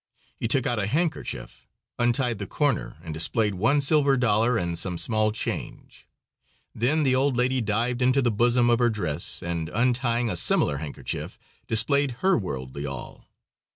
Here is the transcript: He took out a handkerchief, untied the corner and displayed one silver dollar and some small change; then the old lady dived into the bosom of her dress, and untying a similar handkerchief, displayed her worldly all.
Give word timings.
He 0.35 0.47
took 0.47 0.65
out 0.65 0.79
a 0.79 0.87
handkerchief, 0.87 1.67
untied 1.99 2.39
the 2.39 2.47
corner 2.47 2.97
and 3.03 3.13
displayed 3.13 3.53
one 3.53 3.81
silver 3.81 4.17
dollar 4.17 4.57
and 4.57 4.75
some 4.75 4.97
small 4.97 5.31
change; 5.31 6.07
then 6.73 7.03
the 7.03 7.13
old 7.13 7.37
lady 7.37 7.61
dived 7.61 8.01
into 8.01 8.23
the 8.23 8.31
bosom 8.31 8.71
of 8.71 8.79
her 8.79 8.89
dress, 8.89 9.43
and 9.43 9.69
untying 9.69 10.27
a 10.27 10.35
similar 10.35 10.77
handkerchief, 10.77 11.37
displayed 11.67 12.15
her 12.23 12.35
worldly 12.35 12.83
all. 12.83 13.27